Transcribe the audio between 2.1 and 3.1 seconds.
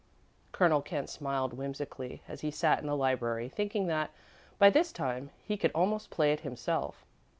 as he sat in the